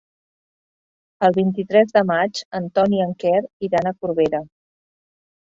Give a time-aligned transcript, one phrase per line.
[1.27, 4.45] El vint-i-tres de maig en Ton i en Quer iran a Corbera.